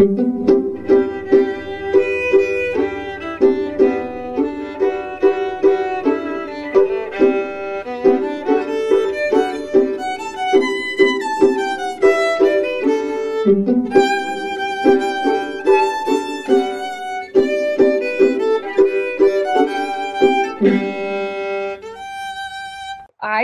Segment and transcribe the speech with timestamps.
[0.00, 0.06] I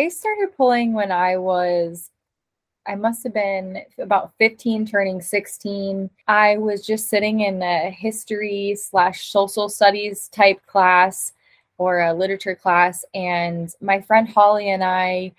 [0.09, 2.11] started pulling when I was
[2.87, 6.09] I must have been about 15, turning 16.
[6.29, 11.33] I was just sitting in a history slash social studies type class
[11.79, 13.05] or a literature class.
[13.15, 15.33] And my friend Holly and I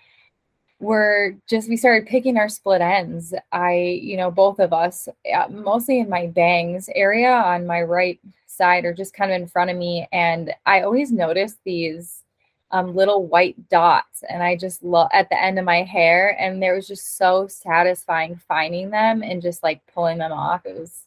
[0.80, 3.34] were just, we started picking our split ends.
[3.52, 8.20] I, you know, both of us, uh, mostly in my bangs area on my right
[8.46, 10.08] side or just kind of in front of me.
[10.12, 12.24] And I always noticed these
[12.72, 16.62] um, little white dots and i just love at the end of my hair and
[16.62, 20.66] there was just so satisfying finding them and just like pulling them off.
[20.66, 21.04] It was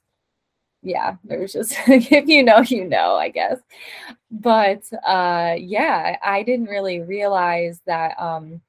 [0.83, 3.59] yeah it was just if you know you know i guess.
[4.31, 8.61] But uh yeah i didn't really realize that um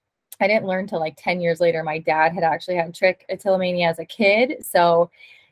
[0.42, 4.00] i didn't learn till like 10 years later my dad had actually had trichotillomania as
[4.00, 5.10] a kid so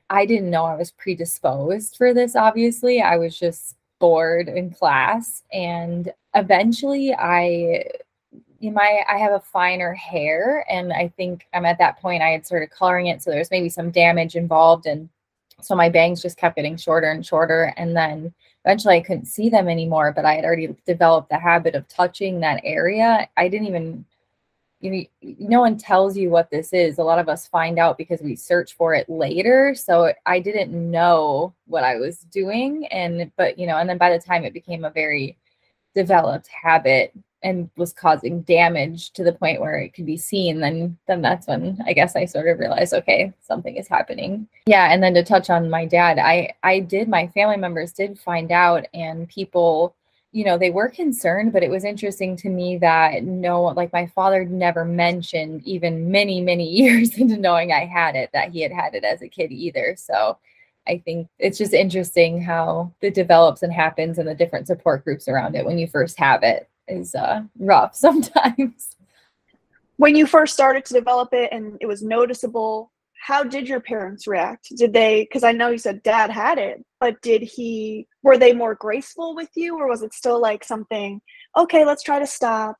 [0.09, 3.01] i didn't know i was predisposed for this obviously.
[3.01, 7.83] I was just bored in class and eventually i
[8.59, 12.29] you my i have a finer hair and i think i'm at that point i
[12.29, 15.09] had started coloring it so there's maybe some damage involved and
[15.61, 18.33] so my bangs just kept getting shorter and shorter and then
[18.65, 22.39] eventually i couldn't see them anymore but i had already developed the habit of touching
[22.39, 24.05] that area i didn't even
[24.81, 26.99] you know, no one tells you what this is.
[26.99, 29.75] A lot of us find out because we search for it later.
[29.75, 32.87] So I didn't know what I was doing.
[32.87, 35.37] And, but, you know, and then by the time it became a very
[35.95, 40.97] developed habit and was causing damage to the point where it could be seen, then,
[41.07, 44.47] then that's when I guess I sort of realized, okay, something is happening.
[44.65, 44.91] Yeah.
[44.91, 48.51] And then to touch on my dad, I, I did, my family members did find
[48.51, 49.95] out and people,
[50.31, 54.07] you know, they were concerned, but it was interesting to me that no, like my
[54.07, 58.71] father never mentioned, even many, many years into knowing I had it, that he had
[58.71, 59.95] had it as a kid either.
[59.97, 60.37] So
[60.87, 65.27] I think it's just interesting how it develops and happens and the different support groups
[65.27, 68.95] around it when you first have it is uh, rough sometimes.
[69.97, 74.27] When you first started to develop it and it was noticeable, how did your parents
[74.27, 74.69] react?
[74.77, 78.53] Did they, because I know you said dad had it, but did he, were they
[78.53, 81.21] more graceful with you or was it still like something,
[81.57, 82.77] okay, let's try to stop?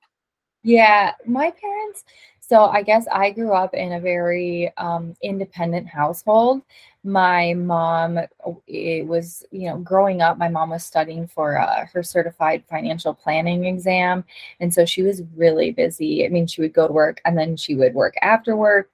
[0.64, 2.04] Yeah, my parents,
[2.50, 6.64] so I guess I grew up in a very um, independent household.
[7.04, 8.20] My mom,
[8.68, 13.14] it was, you know, growing up, my mom was studying for uh, her certified financial
[13.14, 14.26] planning exam.
[14.60, 16.26] And so she was really busy.
[16.26, 18.90] I mean, she would go to work and then she would work after work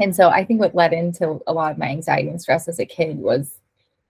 [0.00, 2.80] and so I think what led into a lot of my anxiety and stress as
[2.80, 3.60] a kid was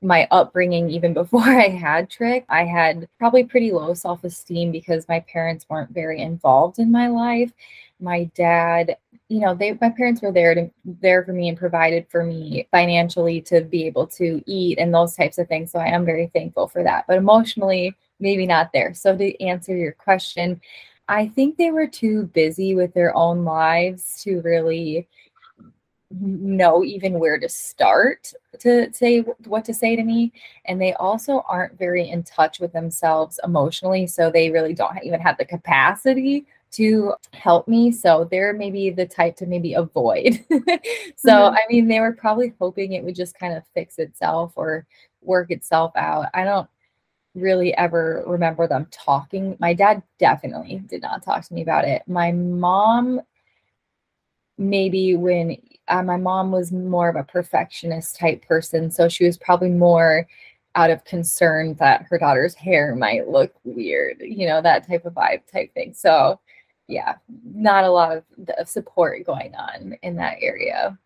[0.02, 2.44] my upbringing even before I had Trich.
[2.48, 7.52] I had probably pretty low self-esteem because my parents weren't very involved in my life.
[8.00, 8.96] My dad,
[9.34, 12.68] you know, they my parents were there to there for me and provided for me
[12.70, 15.72] financially to be able to eat and those types of things.
[15.72, 17.04] So I am very thankful for that.
[17.08, 18.94] But emotionally, maybe not there.
[18.94, 20.60] So to answer your question,
[21.08, 25.08] I think they were too busy with their own lives to really
[26.20, 30.32] know even where to start to say what to say to me
[30.66, 35.18] and they also aren't very in touch with themselves emotionally so they really don't even
[35.18, 40.44] have the capacity to help me so they're maybe the type to maybe avoid
[41.16, 41.54] so mm-hmm.
[41.54, 44.86] i mean they were probably hoping it would just kind of fix itself or
[45.22, 46.68] work itself out i don't
[47.34, 52.02] really ever remember them talking my dad definitely did not talk to me about it
[52.06, 53.20] my mom
[54.56, 55.56] maybe when
[55.88, 60.26] uh, my mom was more of a perfectionist type person, so she was probably more
[60.76, 65.14] out of concern that her daughter's hair might look weird, you know, that type of
[65.14, 65.94] vibe type thing.
[65.94, 66.40] So,
[66.88, 67.14] yeah,
[67.44, 68.24] not a lot of,
[68.58, 70.98] of support going on in that area.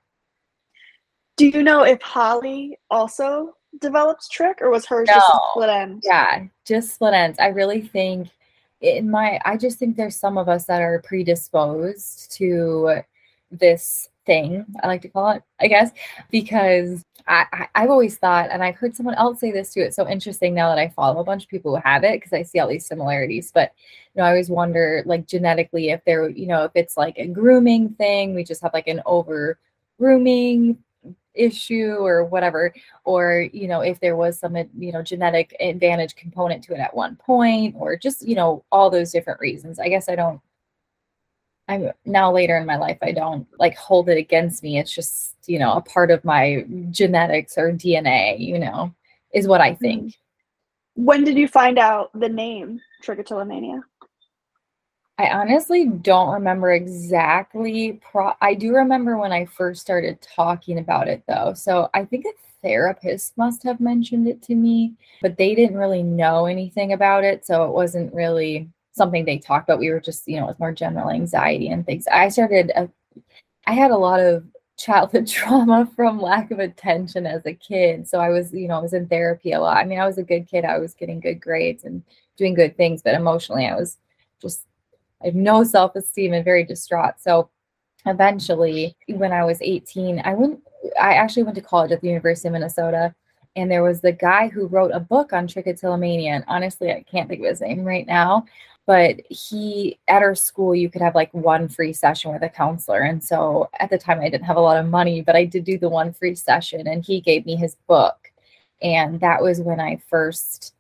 [1.37, 5.15] Do you know if Holly also develops trich or was hers no.
[5.15, 6.05] just split ends?
[6.05, 7.39] Yeah, just split ends.
[7.39, 8.29] I really think
[8.81, 13.03] in my I just think there's some of us that are predisposed to
[13.51, 15.91] this thing, I like to call it, I guess,
[16.31, 19.81] because I, I, have always thought, and I've heard someone else say this too.
[19.81, 22.33] It's so interesting now that I follow a bunch of people who have it because
[22.33, 23.51] I see all these similarities.
[23.53, 23.73] But
[24.15, 27.27] you know, I always wonder, like genetically, if there, you know, if it's like a
[27.27, 29.59] grooming thing, we just have like an over
[29.99, 30.79] grooming
[31.35, 32.75] issue or whatever
[33.05, 36.95] or you know if there was some you know genetic advantage component to it at
[36.95, 40.41] one point or just you know all those different reasons i guess i don't
[41.69, 44.79] I'm now later in my life, I don't like hold it against me.
[44.79, 48.95] It's just, you know, a part of my genetics or DNA, you know,
[49.35, 50.05] is what I think.
[50.05, 51.05] Mm-hmm.
[51.05, 53.83] When did you find out the name trichotillomania?
[55.19, 58.01] I honestly don't remember exactly.
[58.11, 61.55] Pro- I do remember when I first started talking about it though.
[61.55, 62.31] So I think a
[62.63, 67.45] therapist must have mentioned it to me, but they didn't really know anything about it.
[67.45, 69.81] So it wasn't really something they talked about.
[69.81, 72.07] We were just, you know, with more general anxiety and things.
[72.09, 72.91] I started, a,
[73.67, 74.45] I had a lot of
[74.77, 78.07] childhood trauma from lack of attention as a kid.
[78.07, 79.79] So I was, you know, I was in therapy a lot.
[79.79, 80.65] I mean, I was a good kid.
[80.65, 82.03] I was getting good grades and
[82.37, 83.99] doing good things, but emotionally I was
[84.41, 84.65] just
[85.23, 87.15] I have no self esteem and very distraught.
[87.19, 87.51] So
[88.07, 90.61] eventually, when I was 18, I went,
[91.01, 93.15] I actually went to college at the University of Minnesota.
[93.57, 96.29] And there was the guy who wrote a book on trichotillomania.
[96.29, 98.47] And honestly, I can't think of his name right now.
[98.89, 103.03] But he, at our school, you could have like one free session with a counselor.
[103.03, 105.65] And so at the time, I didn't have a lot of money, but I did
[105.65, 106.87] do the one free session.
[106.89, 108.17] And he gave me his book.
[108.81, 110.75] And that was when I first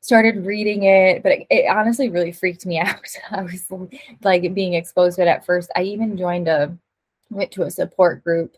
[0.00, 3.06] started reading it, but it, it, honestly really freaked me out.
[3.30, 3.72] I was
[4.24, 5.70] like being exposed to it at first.
[5.76, 6.76] I even joined a
[7.30, 8.56] went to a support group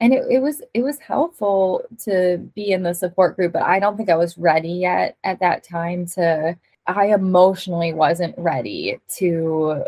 [0.00, 3.78] and it, it was it was helpful to be in the support group, but I
[3.78, 9.84] don't think I was ready yet at that time to I emotionally wasn't ready to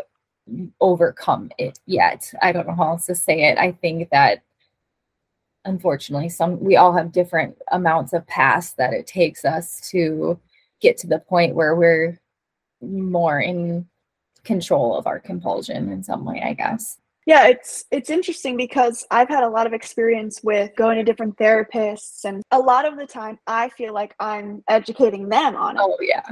[0.79, 2.31] overcome it yet.
[2.41, 3.57] I don't know how else to say it.
[3.57, 4.43] I think that
[5.65, 10.39] unfortunately some we all have different amounts of past that it takes us to
[10.79, 12.19] get to the point where we're
[12.81, 13.87] more in
[14.43, 16.99] control of our compulsion in some way, I guess.
[17.25, 21.35] Yeah, it's it's interesting because I've had a lot of experience with going to different
[21.37, 25.81] therapists and a lot of the time I feel like I'm educating them on it.
[25.83, 26.23] Oh yeah.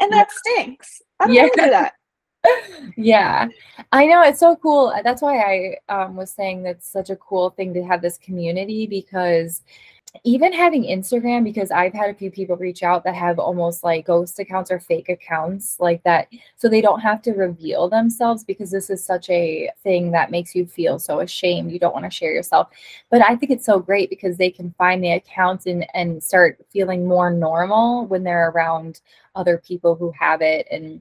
[0.00, 1.02] And that stinks.
[1.20, 1.48] I don't yeah.
[1.54, 1.92] do that.
[2.96, 3.48] yeah.
[3.92, 4.92] I know it's so cool.
[5.02, 8.86] That's why I um, was saying that's such a cool thing to have this community
[8.86, 9.62] because
[10.24, 14.06] even having Instagram, because I've had a few people reach out that have almost like
[14.06, 16.28] ghost accounts or fake accounts like that.
[16.56, 20.54] So they don't have to reveal themselves because this is such a thing that makes
[20.54, 21.72] you feel so ashamed.
[21.72, 22.68] You don't want to share yourself.
[23.10, 26.58] But I think it's so great because they can find the accounts and, and start
[26.70, 29.00] feeling more normal when they're around
[29.34, 31.00] other people who have it and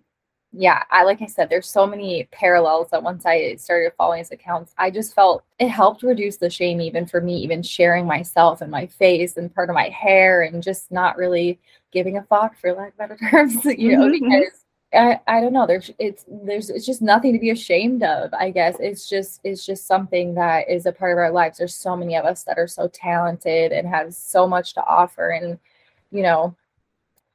[0.57, 4.31] yeah, I like I said, there's so many parallels that once I started following his
[4.31, 8.61] accounts, I just felt it helped reduce the shame even for me, even sharing myself
[8.61, 11.59] and my face and part of my hair and just not really
[11.91, 14.29] giving a fuck for lack of better terms, you know, mm-hmm.
[14.29, 18.33] because I, I don't know, there's it's there's it's just nothing to be ashamed of,
[18.33, 18.77] I guess.
[18.79, 21.57] It's just it's just something that is a part of our lives.
[21.57, 25.31] There's so many of us that are so talented and have so much to offer
[25.31, 25.59] and
[26.11, 26.55] you know,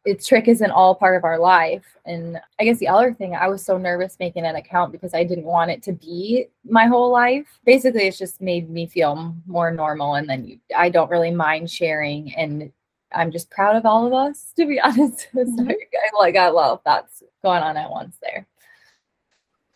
[0.04, 1.84] it's trich isn't all part of our life.
[2.06, 5.24] And I guess the other thing, I was so nervous making an account because I
[5.24, 7.46] didn't want it to be my whole life.
[7.64, 10.14] Basically, it's just made me feel more normal.
[10.14, 12.34] And then you, I don't really mind sharing.
[12.34, 12.72] And
[13.12, 15.28] I'm just proud of all of us, to be honest.
[15.34, 15.68] Mm-hmm.
[15.68, 18.46] I like got a lot of thoughts going on at once there.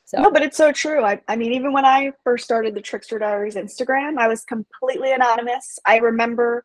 [0.06, 0.20] So.
[0.20, 1.02] No, but it's so true.
[1.04, 5.12] I, I mean, even when I first started the Trickster Diaries Instagram, I was completely
[5.12, 5.78] anonymous.
[5.86, 6.64] I remember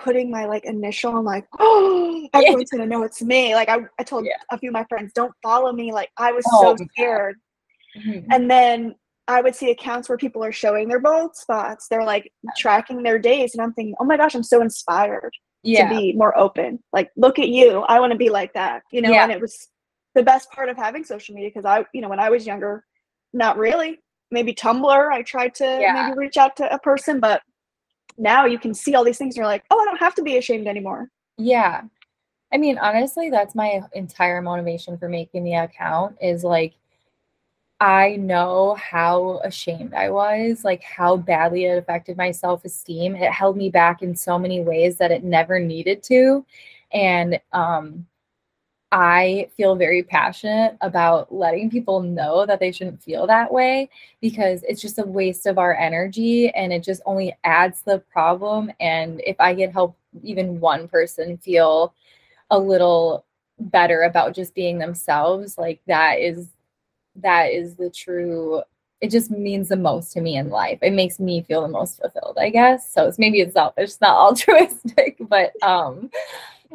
[0.00, 3.54] putting my like initial I'm like, oh, everyone's gonna know it's me.
[3.54, 4.32] Like I, I told yeah.
[4.50, 5.92] a few of my friends, don't follow me.
[5.92, 7.36] Like I was oh, so scared.
[7.96, 8.30] Mm-hmm.
[8.30, 8.94] And then
[9.28, 11.86] I would see accounts where people are showing their bald spots.
[11.88, 15.32] They're like tracking their days, and I'm thinking, oh my gosh, I'm so inspired
[15.62, 15.88] yeah.
[15.88, 16.82] to be more open.
[16.92, 17.80] Like, look at you.
[17.80, 19.10] I want to be like that, you know.
[19.10, 19.22] Yeah.
[19.22, 19.68] And it was
[20.14, 22.84] the best part of having social media because I, you know, when I was younger,
[23.32, 24.00] not really.
[24.32, 25.12] Maybe Tumblr.
[25.12, 27.42] I tried to maybe reach out to a person, but
[28.20, 30.22] now you can see all these things and you're like, oh, I don't have to
[30.22, 31.10] be ashamed anymore.
[31.38, 31.82] Yeah.
[32.52, 36.74] I mean, honestly, that's my entire motivation for making the account is like,
[37.80, 43.16] I know how ashamed I was, like how badly it affected my self esteem.
[43.16, 46.44] It held me back in so many ways that it never needed to.
[46.92, 48.06] And um,
[48.92, 53.88] I feel very passionate about letting people know that they shouldn't feel that way
[54.20, 58.72] because it's just a waste of our energy and it just only adds the problem.
[58.80, 61.94] And if I can help even one person feel
[62.50, 63.24] a little
[63.60, 66.48] better about just being themselves, like that is
[67.16, 68.62] that is the true
[69.00, 70.78] it just means the most to me in life.
[70.82, 72.92] It makes me feel the most fulfilled, I guess.
[72.92, 76.10] So it's maybe it's selfish, it's not altruistic, but um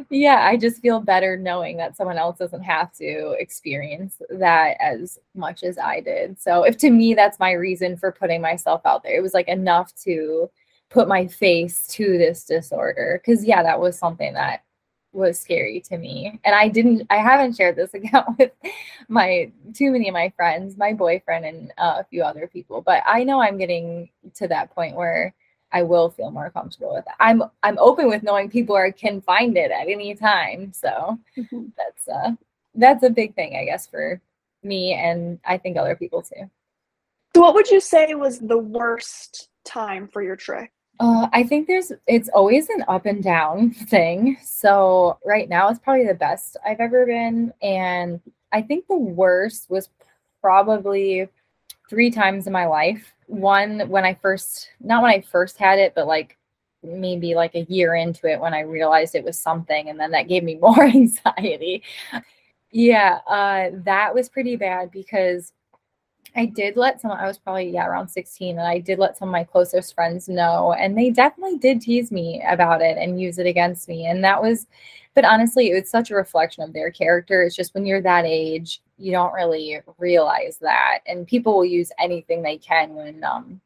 [0.09, 5.19] yeah, I just feel better knowing that someone else doesn't have to experience that as
[5.35, 6.39] much as I did.
[6.39, 9.47] So, if to me that's my reason for putting myself out there, it was like
[9.47, 10.49] enough to
[10.89, 13.21] put my face to this disorder.
[13.25, 14.63] Cause, yeah, that was something that
[15.11, 16.39] was scary to me.
[16.43, 18.51] And I didn't, I haven't shared this account with
[19.07, 22.81] my, too many of my friends, my boyfriend, and uh, a few other people.
[22.81, 25.33] But I know I'm getting to that point where
[25.75, 27.13] I will feel more comfortable with it.
[27.19, 30.71] I'm, I'm open with knowing people are, can find it at any time.
[30.71, 31.65] So mm-hmm.
[31.77, 32.31] that's, uh,
[32.75, 34.21] that's a big thing, I guess, for
[34.63, 34.93] me.
[34.93, 36.49] And I think other people too.
[37.35, 40.69] So, what would you say was the worst time for your trich?
[41.01, 44.37] Uh, I think there's it's always an up and down thing.
[44.41, 48.21] So right now it's probably the best I've ever been, and
[48.53, 49.89] I think the worst was
[50.39, 51.27] probably
[51.89, 53.13] three times in my life.
[53.27, 56.37] One when I first, not when I first had it, but like
[56.83, 60.27] maybe like a year into it when I realized it was something, and then that
[60.27, 61.83] gave me more anxiety.
[62.71, 65.53] Yeah, uh, that was pretty bad because
[66.35, 69.29] I did let some, I was probably, yeah, around 16, and I did let some
[69.29, 70.73] of my closest friends know.
[70.73, 74.05] And they definitely did tease me about it and use it against me.
[74.05, 74.67] And that was,
[75.13, 77.41] but honestly, it was such a reflection of their character.
[77.41, 80.99] It's just when you're that age, you don't really realize that.
[81.07, 83.61] And people will use anything they can when, um,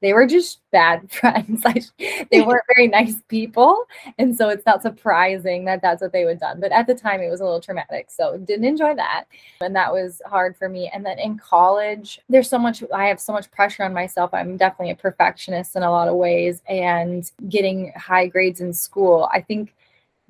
[0.00, 1.64] they were just bad friends.
[1.64, 1.84] Like
[2.30, 3.84] they weren't very nice people.
[4.18, 6.58] And so it's not surprising that that's what they would done.
[6.60, 8.10] But at the time, it was a little traumatic.
[8.10, 9.24] So didn't enjoy that.
[9.60, 10.90] And that was hard for me.
[10.92, 14.30] And then in college, there's so much, I have so much pressure on myself.
[14.32, 16.62] I'm definitely a perfectionist in a lot of ways.
[16.68, 19.74] And getting high grades in school, I think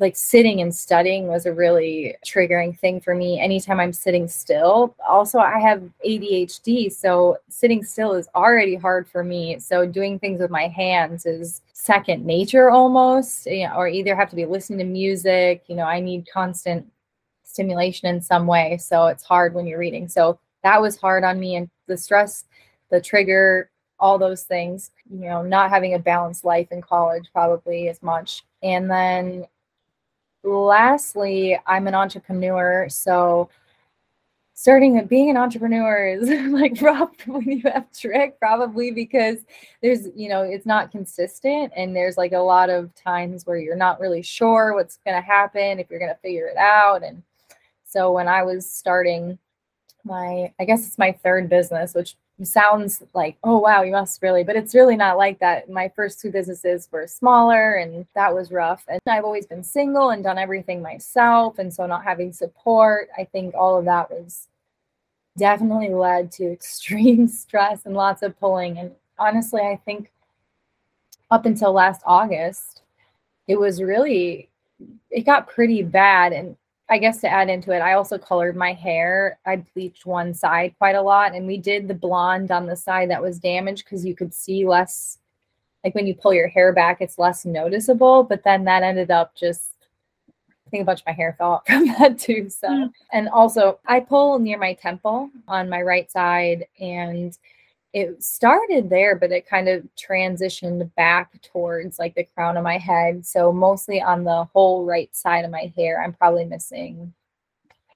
[0.00, 4.95] like sitting and studying was a really triggering thing for me anytime i'm sitting still.
[5.09, 9.59] Also i have adhd so sitting still is already hard for me.
[9.59, 13.47] So doing things with my hands is second nature almost.
[13.47, 16.87] You know, or either have to be listening to music you know i need constant
[17.45, 20.09] stimulation in some way so it's hard when you're reading.
[20.09, 22.45] So that was hard on me and the stress
[22.90, 27.88] the trigger all those things you know not having a balanced life in college probably
[27.88, 28.45] as much.
[28.62, 29.47] And then
[30.42, 32.88] lastly, I'm an entrepreneur.
[32.88, 33.50] So
[34.61, 39.38] starting being an entrepreneur is like rough when you have trich probably because
[39.80, 43.75] there's you know it's not consistent and there's like a lot of times where you're
[43.75, 47.23] not really sure what's going to happen if you're going to figure it out and
[47.85, 49.38] so when i was starting
[50.04, 52.16] my i guess it's my third business which
[52.47, 55.68] sounds like, oh, wow, you must really, but it's really not like that.
[55.68, 58.85] My first two businesses were smaller and that was rough.
[58.88, 61.59] And I've always been single and done everything myself.
[61.59, 64.49] And so not having support, I think all of that was
[65.37, 68.78] definitely led to extreme stress and lots of pulling.
[68.78, 70.11] And honestly, I think
[71.30, 72.82] up until last August,
[73.47, 74.49] it was really,
[75.11, 76.32] it got pretty bad.
[76.32, 76.56] And
[76.90, 79.38] I guess to add into it, I also colored my hair.
[79.47, 83.11] I bleached one side quite a lot, and we did the blonde on the side
[83.11, 85.18] that was damaged because you could see less.
[85.85, 88.25] Like when you pull your hair back, it's less noticeable.
[88.25, 89.76] But then that ended up just.
[90.66, 92.49] I think a bunch of my hair fell out from that too.
[92.49, 92.92] So, mm.
[93.12, 97.38] and also I pull near my temple on my right side, and
[97.92, 102.78] it started there, but it kind of transitioned back towards like the crown of my
[102.78, 103.26] head.
[103.26, 107.12] So mostly on the whole right side of my hair, I'm probably missing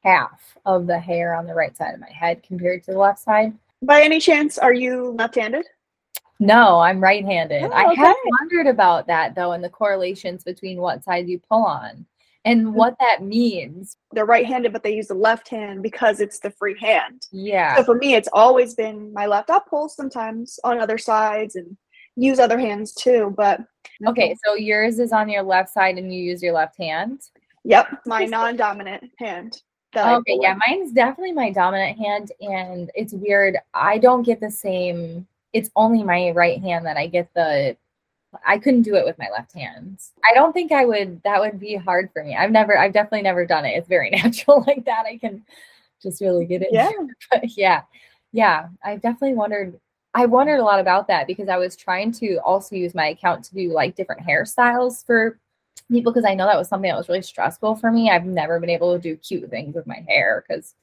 [0.02, 3.20] half of the hair on the right side of my head compared to the left
[3.20, 3.52] side.
[3.82, 5.66] By any chance, are you left-handed?
[6.40, 7.62] No, I'm right-handed.
[7.62, 7.74] Oh, okay.
[7.76, 12.04] I have wondered about that though, and the correlations between what side you pull on
[12.44, 12.74] and mm-hmm.
[12.74, 13.96] what that means.
[14.12, 17.26] They're right handed, but they use the left hand because it's the free hand.
[17.32, 17.76] Yeah.
[17.76, 19.50] So for me, it's always been my left.
[19.50, 21.76] I'll pull sometimes on other sides and
[22.16, 23.32] use other hands too.
[23.36, 23.60] But
[24.06, 27.22] okay, so yours is on your left side and you use your left hand?
[27.64, 29.62] Yep, my non dominant hand.
[29.96, 32.32] Okay, yeah, mine's definitely my dominant hand.
[32.40, 33.56] And it's weird.
[33.72, 37.76] I don't get the same, it's only my right hand that I get the
[38.46, 39.98] I couldn't do it with my left hand.
[40.24, 42.36] I don't think I would that would be hard for me.
[42.36, 43.76] I've never I've definitely never done it.
[43.76, 45.06] It's very natural like that.
[45.06, 45.44] I can
[46.02, 46.68] just really get it.
[46.72, 46.90] Yeah.
[47.30, 47.82] But yeah.
[48.32, 48.68] Yeah.
[48.84, 49.78] I've definitely wondered
[50.14, 53.44] I wondered a lot about that because I was trying to also use my account
[53.46, 55.38] to do like different hairstyles for
[55.90, 58.10] people because I know that was something that was really stressful for me.
[58.10, 60.74] I've never been able to do cute things with my hair because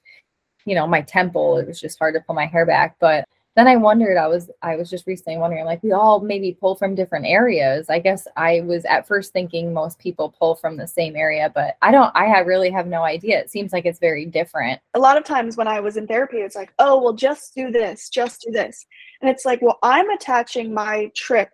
[0.65, 2.95] you know, my temple, it was just hard to pull my hair back.
[2.99, 6.57] But then I wondered, I was I was just recently wondering, like we all maybe
[6.57, 7.89] pull from different areas.
[7.89, 11.75] I guess I was at first thinking most people pull from the same area, but
[11.81, 13.39] I don't I have really have no idea.
[13.39, 14.79] It seems like it's very different.
[14.93, 17.71] A lot of times when I was in therapy, it's like, oh well just do
[17.71, 18.85] this, just do this.
[19.21, 21.49] And it's like, well, I'm attaching my trich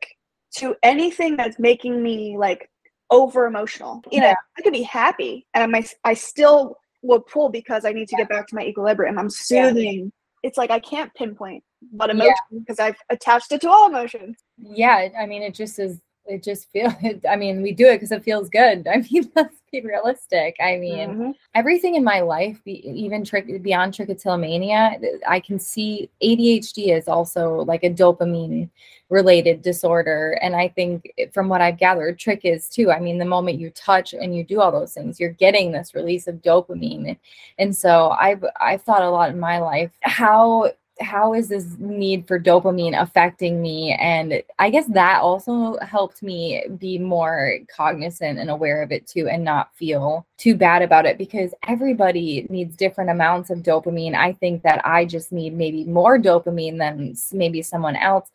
[0.57, 2.69] to anything that's making me like
[3.09, 4.03] over emotional.
[4.11, 7.91] You know, I could be happy and I might I still will pull because I
[7.91, 9.17] need to get back to my equilibrium.
[9.17, 9.99] I'm soothing.
[9.99, 10.09] Yeah.
[10.43, 12.85] It's like I can't pinpoint what emotion because yeah.
[12.85, 14.37] I've attached it to all emotions.
[14.57, 16.93] Yeah, I mean, it just is it just feels
[17.29, 20.77] i mean we do it because it feels good i mean let's be realistic i
[20.77, 21.31] mean mm-hmm.
[21.55, 27.83] everything in my life even trich beyond trichotillomania i can see adhd is also like
[27.83, 28.69] a dopamine
[29.09, 33.25] related disorder and i think from what i've gathered trich is too i mean the
[33.25, 37.17] moment you touch and you do all those things you're getting this release of dopamine
[37.57, 40.69] and so i've i've thought a lot in my life how
[40.99, 46.63] how is this need for dopamine affecting me and i guess that also helped me
[46.77, 51.17] be more cognizant and aware of it too and not feel too bad about it
[51.17, 56.17] because everybody needs different amounts of dopamine i think that i just need maybe more
[56.17, 58.29] dopamine than maybe someone else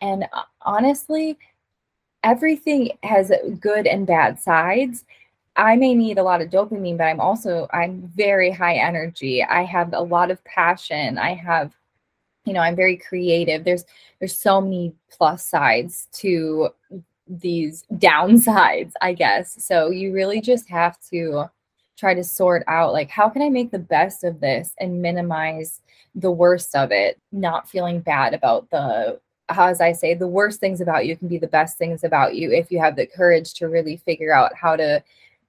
[0.00, 1.38] and uh, honestly
[2.24, 5.04] everything has good and bad sides
[5.58, 9.42] I may need a lot of dopamine, but I'm also I'm very high energy.
[9.42, 11.18] I have a lot of passion.
[11.18, 11.74] I have
[12.48, 13.64] you know i'm very creative.
[13.64, 13.84] There's
[14.18, 16.70] there's so many plus sides to
[17.28, 19.62] these downsides i guess.
[19.64, 21.44] So you really just have to
[21.96, 25.82] try to sort out like how can i make the best of this and minimize
[26.14, 27.20] the worst of it?
[27.32, 31.26] Not feeling bad about the how as i say the worst things about you can
[31.28, 34.54] be the best things about you if you have the courage to really figure out
[34.54, 35.02] how to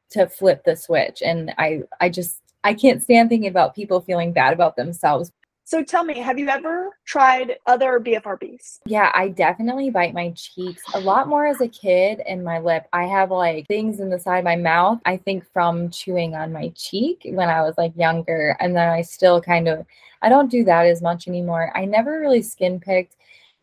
[0.09, 1.21] to flip the switch.
[1.21, 5.31] And i i just i can't stand thinking about people feeling bad about themselves
[5.69, 8.79] so tell me, have you ever tried other BFRBs?
[8.87, 12.87] Yeah, I definitely bite my cheeks a lot more as a kid and my lip.
[12.91, 16.51] I have like things in the side of my mouth, I think from chewing on
[16.51, 18.57] my cheek when I was like younger.
[18.59, 19.85] And then I still kind of,
[20.23, 21.71] I don't do that as much anymore.
[21.75, 23.15] I never really skin picked.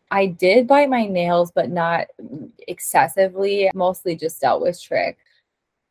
[0.09, 2.07] I did bite my nails, but not
[2.69, 5.17] excessively, mostly just dealt with trich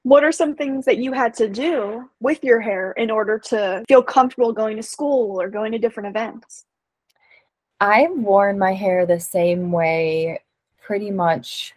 [0.07, 3.83] what are some things that you had to do with your hair in order to
[3.89, 6.65] feel comfortable going to school or going to different events?
[7.81, 10.39] I've worn my hair the same way
[10.81, 11.75] pretty much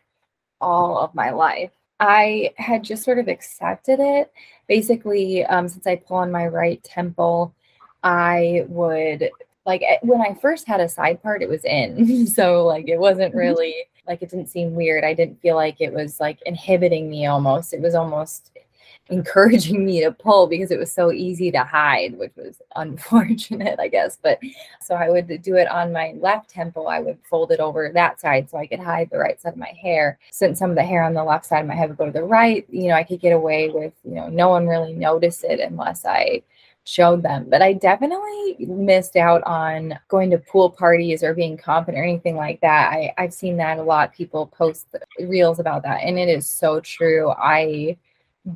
[0.62, 1.71] all of my life.
[2.00, 4.31] I had just sort of accepted it.
[4.67, 7.55] Basically, um, since I pull on my right temple,
[8.03, 9.27] I would
[9.65, 12.27] like eh, when I first had a side part, it was in.
[12.38, 13.39] so, like, it wasn't mm-hmm.
[13.39, 13.75] really
[14.09, 15.05] like it didn't seem weird.
[15.05, 17.73] I didn't feel like it was like inhibiting me almost.
[17.73, 18.51] It was almost
[19.09, 23.88] encouraging me to pull because it was so easy to hide, which was unfortunate, I
[23.88, 24.17] guess.
[24.21, 24.39] But
[24.81, 26.88] so I would do it on my left temple.
[26.88, 29.60] I would fold it over that side so I could hide the right side of
[29.60, 30.17] my hair.
[30.31, 32.12] Since some of the hair on the left side of my head would go to
[32.12, 35.43] the right, you know, I could get away with, you know, no one really noticed
[35.43, 36.41] it unless I
[36.89, 37.45] showed them.
[37.49, 42.36] But I definitely missed out on going to pool parties or being confident or anything
[42.36, 42.91] like that.
[42.91, 44.13] I, I've seen that a lot.
[44.13, 44.88] People post
[45.19, 47.30] reels about that, and it is so true.
[47.32, 47.97] I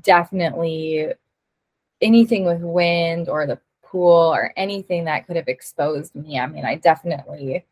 [0.02, 1.10] definitely
[2.02, 6.40] anything with wind or the pool or anything that could have exposed me.
[6.40, 7.64] I mean, I definitely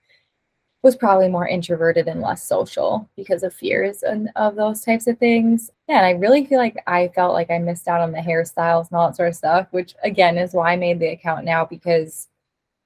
[0.83, 5.17] was probably more introverted and less social because of fears and of those types of
[5.19, 5.69] things.
[5.87, 8.89] Yeah, and I really feel like I felt like I missed out on the hairstyles
[8.89, 11.65] and all that sort of stuff, which again is why I made the account now
[11.65, 12.29] because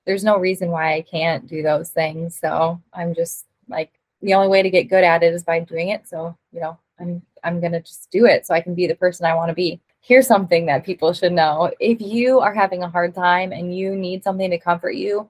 [0.06, 2.38] there's no reason why I can't do those things.
[2.38, 5.90] So I'm just like the only way to get good at it is by doing
[5.90, 6.08] it.
[6.08, 9.26] So, you know, I'm I'm gonna just do it so I can be the person
[9.26, 9.80] I want to be.
[10.02, 11.72] Here's something that people should know.
[11.80, 15.30] If you are having a hard time and you need something to comfort you,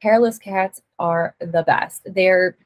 [0.00, 2.02] hairless cats are the best.
[2.14, 2.56] They're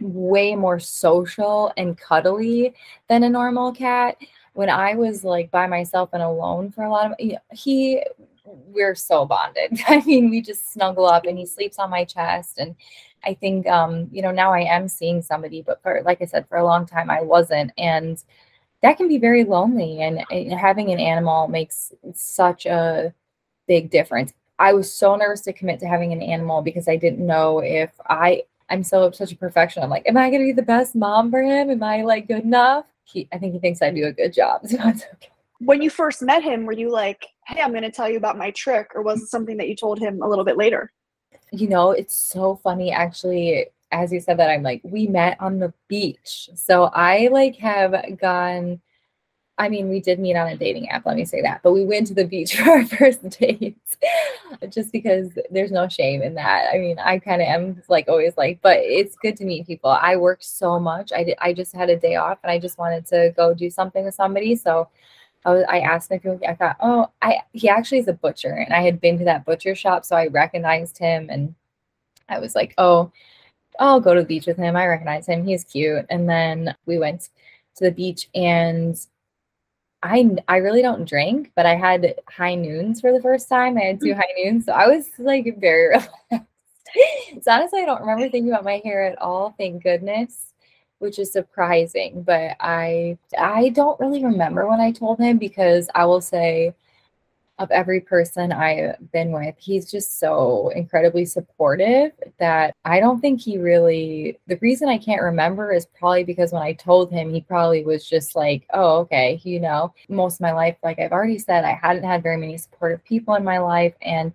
[0.00, 2.74] way more social and cuddly
[3.08, 4.16] than a normal cat.
[4.52, 7.18] When I was like by myself and alone for a lot of
[7.52, 8.02] he
[8.44, 9.80] we're so bonded.
[9.88, 12.74] I mean, we just snuggle up and he sleeps on my chest and
[13.24, 16.48] I think um you know now I am seeing somebody but for like I said
[16.48, 18.22] for a long time I wasn't and
[18.82, 23.12] that can be very lonely and, and having an animal makes such a
[23.66, 27.24] big difference I was so nervous to commit to having an animal because I didn't
[27.24, 29.82] know if I I'm so such a perfection.
[29.82, 31.70] I'm like, am I gonna be the best mom for him?
[31.70, 32.86] Am I like good enough?
[33.04, 34.62] He I think he thinks I do a good job.
[34.68, 35.30] So it's okay.
[35.58, 38.50] When you first met him, were you like, hey, I'm gonna tell you about my
[38.52, 40.92] trich, or was it something that you told him a little bit later?
[41.52, 43.66] You know, it's so funny actually.
[43.92, 46.50] As you said that, I'm like, we met on the beach.
[46.54, 48.80] So I like have gone
[49.58, 51.84] I mean, we did meet on a dating app, let me say that, but we
[51.84, 53.78] went to the beach for our first date
[54.68, 56.74] just because there's no shame in that.
[56.74, 59.90] I mean, I kind of am like always like, but it's good to meet people.
[59.90, 61.10] I worked so much.
[61.12, 63.70] I did, I just had a day off and I just wanted to go do
[63.70, 64.56] something with somebody.
[64.56, 64.88] So
[65.46, 68.12] I, was, I asked him if he, I thought, oh, I, he actually is a
[68.12, 70.04] butcher and I had been to that butcher shop.
[70.04, 71.54] So I recognized him and
[72.28, 73.10] I was like, oh,
[73.78, 74.76] I'll go to the beach with him.
[74.76, 75.46] I recognize him.
[75.46, 76.04] He's cute.
[76.10, 77.30] And then we went
[77.76, 78.98] to the beach and
[80.06, 83.76] I I really don't drink, but I had high noons for the first time.
[83.76, 84.16] I had two mm.
[84.16, 86.50] high noons, so I was like very relaxed.
[87.42, 89.54] so honestly, I don't remember thinking about my hair at all.
[89.58, 90.52] Thank goodness.
[90.98, 92.22] which is surprising.
[92.22, 96.74] But I I don't really remember when I told him because I will say
[97.58, 103.40] of every person I've been with, he's just so incredibly supportive that I don't think
[103.40, 104.38] he really.
[104.46, 108.08] The reason I can't remember is probably because when I told him, he probably was
[108.08, 111.78] just like, oh, okay, you know, most of my life, like I've already said, I
[111.80, 113.94] hadn't had very many supportive people in my life.
[114.02, 114.32] And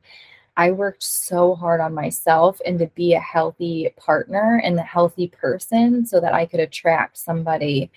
[0.57, 5.27] I worked so hard on myself and to be a healthy partner and a healthy
[5.27, 7.89] person so that I could attract somebody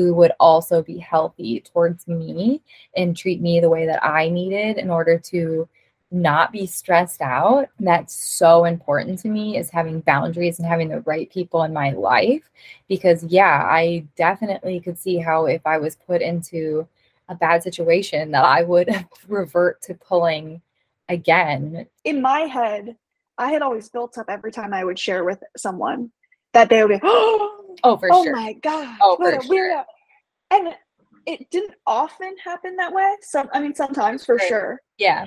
[0.00, 2.62] who would also be healthy towards me
[2.96, 5.68] and treat me the way that I needed in order to
[6.10, 7.68] not be stressed out.
[7.78, 11.90] That's so important to me is having boundaries and having the right people in my
[11.90, 12.50] life
[12.88, 16.88] because yeah, I definitely could see how if I was put into
[17.28, 18.88] a bad situation that I would
[19.28, 20.62] revert to pulling
[21.10, 21.86] again.
[22.04, 22.96] In my head,
[23.36, 26.10] I had always built up every time I would share with someone
[26.54, 28.36] that they would be, oh, Oh, for oh sure.
[28.36, 28.96] Oh my god!
[29.00, 29.70] Oh, what for sure.
[29.70, 29.84] weirdo.
[30.52, 30.74] And
[31.26, 33.16] it didn't often happen that way.
[33.22, 34.48] Some, I mean, sometimes for Right.
[34.48, 34.82] sure.
[34.98, 35.26] Yeah.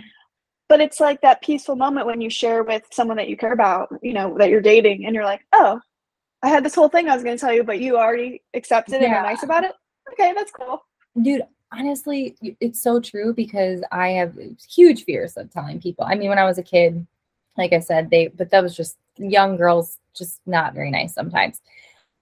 [0.68, 3.90] But it's like that peaceful moment when you share with someone that you care about,
[4.02, 5.80] you know, that you're dating, and you're like, oh,
[6.42, 8.96] I had this whole thing I was going to tell you, but you already accepted
[8.96, 9.20] and Yeah.
[9.20, 9.72] are nice about it.
[10.12, 10.84] Okay, that's cool.
[11.22, 14.38] Dude, honestly, it's so true because I have
[14.68, 16.06] huge fears of telling people.
[16.06, 17.06] I mean, when I was a kid,
[17.58, 21.62] like I said, they, but that was just young girls, just not very nice sometimes.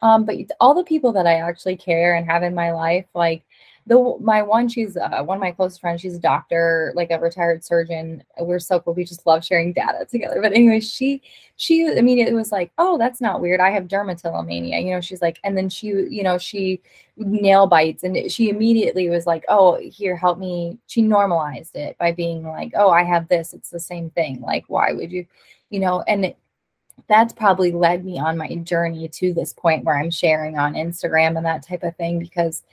[0.01, 3.43] Um, but all the people that I actually care and have in my life, like
[3.87, 6.01] the my one, she's uh, one of my closest friends.
[6.01, 8.23] She's a doctor, like a retired surgeon.
[8.39, 8.93] We're so cool.
[8.93, 10.41] We just love sharing data together.
[10.41, 11.21] But anyway, she
[11.57, 13.59] she immediately was like, "Oh, that's not weird.
[13.59, 16.81] I have dermatillomania." You know, she's like, and then she, you know, she
[17.17, 22.11] nail bites, and she immediately was like, "Oh, here, help me." She normalized it by
[22.11, 23.53] being like, "Oh, I have this.
[23.53, 24.41] It's the same thing.
[24.41, 25.25] Like, why would you?"
[25.69, 26.33] You know, and
[27.11, 31.35] that's probably led me on my journey to this point where I'm sharing on Instagram
[31.35, 32.63] and that type of thing because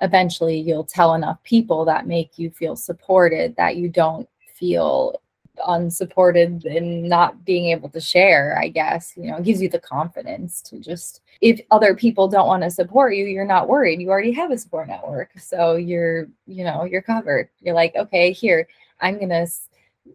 [0.00, 5.20] eventually you'll tell enough people that make you feel supported that you don't feel
[5.66, 9.78] unsupported and not being able to share i guess you know it gives you the
[9.78, 14.00] confidence to just if other people don't want to support you you're not worried.
[14.00, 17.50] You already have a support network so you're you know you're covered.
[17.60, 18.66] You're like okay here
[19.02, 19.46] i'm gonna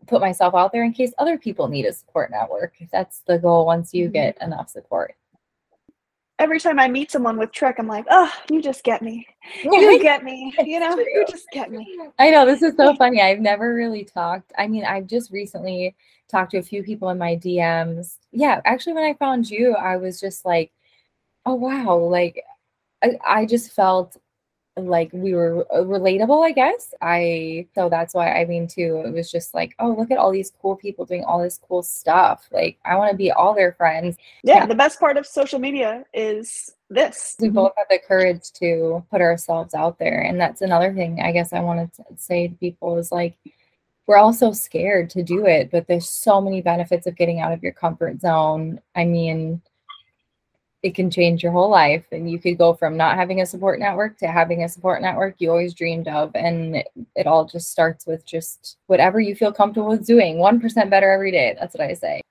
[0.06, 3.66] put myself out there in case other people need a support network that's the goal
[3.66, 4.52] once you get mm-hmm.
[4.52, 5.16] enough support
[6.40, 9.26] Every time I meet someone with Trek, I'm like, oh, you just get me.
[9.64, 10.54] You get me.
[10.64, 11.98] You know, you just get me.
[12.20, 13.20] I know this is so funny.
[13.20, 14.54] I've never really talked.
[14.56, 15.96] I mean, I've just recently
[16.28, 18.18] talked to a few people in my DMs.
[18.32, 20.72] Yeah, actually, when I found you, I was just like,
[21.48, 22.44] oh wow, like
[23.04, 24.16] I, I just felt
[24.78, 26.94] like we were uh, relatable, I guess.
[27.02, 30.32] I so that's why I mean too, it was just like, oh, look at all
[30.32, 32.48] these cool people doing all this cool stuff.
[32.52, 34.18] Like I want to be all their friends.
[34.44, 34.66] Yeah, Yeah.
[34.68, 37.36] the best part of social media is this.
[37.42, 41.34] we both have the courage to put ourselves out there and that's another thing i
[41.34, 43.36] guess i wanted to say to people is like
[44.06, 47.52] we're all so scared to do it but there's so many benefits of getting out
[47.52, 49.62] of your comfort zone i mean
[50.84, 52.06] it can change your whole life.
[52.12, 55.36] And you could go from not having a support network to having a support network
[55.40, 56.32] you always dreamed of.
[56.36, 60.38] And it, it all just starts with just whatever you feel comfortable with doing.
[60.38, 61.56] 1% better every day.
[61.60, 62.22] That's what i say